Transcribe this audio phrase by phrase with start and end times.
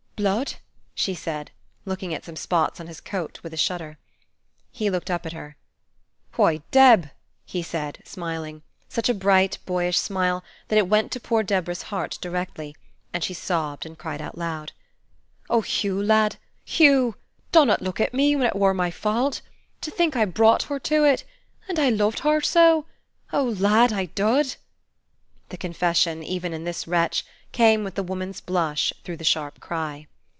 [0.21, 0.57] "Blood?"
[0.93, 1.49] she said,
[1.83, 3.97] looking at some spots on his coat with a shudder.
[4.71, 5.57] He looked up at her,
[6.35, 7.09] "Why, Deb!"
[7.43, 12.19] he said, smiling, such a bright, boyish smile, that it Went to poor Deborah's heart
[12.21, 12.75] directly,
[13.11, 14.73] and she sobbed and cried out loud.
[15.49, 16.35] "Oh, Hugh, lad!
[16.63, 17.15] Hugh!
[17.51, 19.41] dunnot look at me, when it wur my fault!
[19.81, 21.23] To think I brought hur to it!
[21.67, 22.85] And I loved hur so!
[23.33, 24.53] Oh lad, I dud!"
[25.49, 30.05] The confession, even In this wretch, came with the woman's blush through the sharp cry.